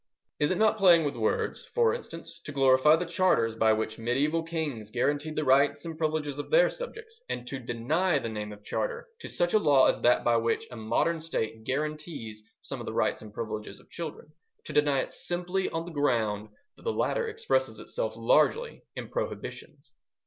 Is 0.39 0.49
it 0.49 0.57
not 0.57 0.79
playing 0.79 1.03
with 1.05 1.15
words, 1.15 1.63
for 1.75 1.93
instance, 1.93 2.41
to 2.45 2.51
glorify 2.51 2.95
the 2.95 3.05
charters 3.05 3.55
by 3.55 3.71
which 3.73 3.99
medieval 3.99 4.41
kings 4.41 4.89
guaranteed 4.89 5.35
the 5.35 5.43
rights 5.45 5.85
and 5.85 5.95
privileges 5.95 6.39
of 6.39 6.49
their 6.49 6.71
subjects, 6.71 7.21
and 7.29 7.45
to 7.45 7.59
deny 7.59 8.17
the 8.17 8.27
name 8.27 8.51
of 8.51 8.63
charter 8.63 9.05
to 9.19 9.29
such 9.29 9.53
a 9.53 9.59
law 9.59 9.85
as 9.85 10.01
that 10.01 10.23
by 10.23 10.37
which 10.37 10.65
a 10.71 10.75
modern 10.75 11.21
State 11.21 11.65
guarantees 11.65 12.41
some 12.61 12.79
of 12.79 12.87
the 12.87 12.93
rights 12.93 13.21
and 13.21 13.31
privileges 13.31 13.79
of 13.79 13.91
children—to 13.91 14.73
deny 14.73 15.01
it 15.01 15.13
simply 15.13 15.69
on 15.69 15.85
the 15.85 15.91
ground 15.91 16.49
that 16.77 16.81
the 16.81 16.91
latter 16.91 17.27
expresses 17.27 17.77
itself 17.77 18.15
largely 18.17 18.81
in 18.95 19.07
prohibitions? 19.07 19.91